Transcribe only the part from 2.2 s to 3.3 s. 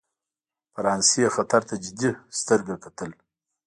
سترګه کېدل.